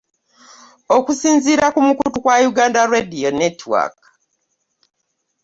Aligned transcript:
Okusinziira 0.97 1.65
ku 1.73 1.79
mukutu 1.85 2.17
gwa 2.23 2.35
Uganda 2.49 2.79
Radio 2.93 3.29
Network 3.39 3.97